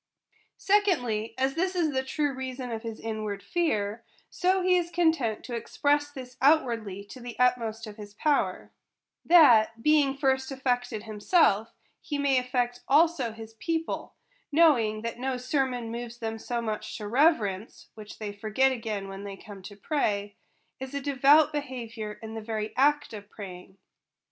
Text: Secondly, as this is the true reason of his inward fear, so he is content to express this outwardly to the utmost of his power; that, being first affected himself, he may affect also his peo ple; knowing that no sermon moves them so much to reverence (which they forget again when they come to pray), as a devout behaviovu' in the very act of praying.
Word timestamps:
Secondly, 0.57 1.35
as 1.37 1.53
this 1.53 1.75
is 1.75 1.91
the 1.93 2.01
true 2.03 2.33
reason 2.33 2.71
of 2.71 2.81
his 2.81 2.99
inward 2.99 3.43
fear, 3.43 4.03
so 4.31 4.63
he 4.63 4.75
is 4.75 4.89
content 4.89 5.43
to 5.43 5.53
express 5.53 6.09
this 6.09 6.37
outwardly 6.41 7.03
to 7.03 7.19
the 7.19 7.37
utmost 7.37 7.85
of 7.85 7.97
his 7.97 8.15
power; 8.15 8.71
that, 9.23 9.83
being 9.83 10.17
first 10.17 10.51
affected 10.51 11.03
himself, 11.03 11.75
he 12.01 12.17
may 12.17 12.39
affect 12.39 12.79
also 12.87 13.31
his 13.31 13.53
peo 13.53 13.83
ple; 13.83 14.13
knowing 14.51 15.03
that 15.03 15.19
no 15.19 15.37
sermon 15.37 15.91
moves 15.91 16.17
them 16.17 16.39
so 16.39 16.63
much 16.63 16.97
to 16.97 17.07
reverence 17.07 17.89
(which 17.93 18.17
they 18.17 18.33
forget 18.33 18.71
again 18.71 19.07
when 19.07 19.23
they 19.23 19.37
come 19.37 19.61
to 19.61 19.75
pray), 19.75 20.35
as 20.79 20.95
a 20.95 20.99
devout 20.99 21.53
behaviovu' 21.53 22.17
in 22.23 22.33
the 22.33 22.41
very 22.41 22.75
act 22.75 23.13
of 23.13 23.29
praying. 23.29 23.77